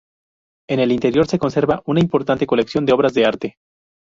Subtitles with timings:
[0.67, 3.57] En el interior se conserva una importante colección de obras de arte.